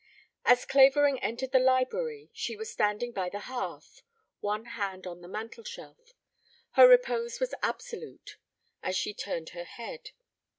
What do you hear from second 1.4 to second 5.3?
the library she was standing by the hearth, one hand on the